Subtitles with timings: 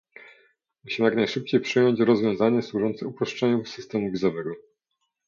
[0.83, 4.53] Musimy jak najszybciej przyjąć rozwiązanie służące uproszczeniu systemu wizowego